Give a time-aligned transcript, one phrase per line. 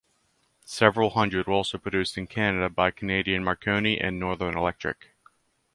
[0.65, 5.09] Several hundred were also produced in Canada by Canadian Marconi and Northern Electric.